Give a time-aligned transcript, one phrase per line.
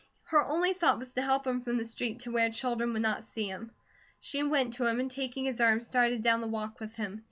[0.23, 3.23] Her only thought was to help him from the street, to where children would not
[3.23, 3.69] see him.
[4.19, 7.19] She went to him and taking his arm started down the walk with him.